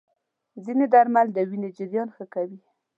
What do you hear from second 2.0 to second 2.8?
ښه کوي.